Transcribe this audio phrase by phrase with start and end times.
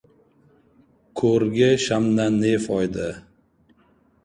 [1.21, 3.13] •Ko‘rga shamdan ne foyda?